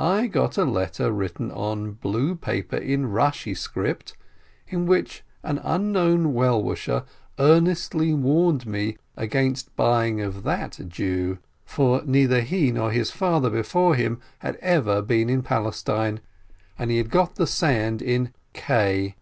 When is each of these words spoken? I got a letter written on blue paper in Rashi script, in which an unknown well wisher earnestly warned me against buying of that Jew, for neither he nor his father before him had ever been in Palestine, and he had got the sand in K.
I 0.00 0.28
got 0.28 0.56
a 0.56 0.64
letter 0.64 1.12
written 1.12 1.50
on 1.50 1.92
blue 1.92 2.34
paper 2.36 2.78
in 2.78 3.08
Rashi 3.12 3.54
script, 3.54 4.16
in 4.66 4.86
which 4.86 5.22
an 5.42 5.60
unknown 5.62 6.32
well 6.32 6.62
wisher 6.62 7.04
earnestly 7.38 8.14
warned 8.14 8.66
me 8.66 8.96
against 9.14 9.76
buying 9.76 10.22
of 10.22 10.42
that 10.44 10.80
Jew, 10.88 11.36
for 11.66 12.00
neither 12.06 12.40
he 12.40 12.72
nor 12.72 12.90
his 12.90 13.10
father 13.10 13.50
before 13.50 13.94
him 13.94 14.22
had 14.38 14.56
ever 14.62 15.02
been 15.02 15.28
in 15.28 15.42
Palestine, 15.42 16.20
and 16.78 16.90
he 16.90 16.96
had 16.96 17.10
got 17.10 17.34
the 17.34 17.46
sand 17.46 18.00
in 18.00 18.32
K. 18.54 19.16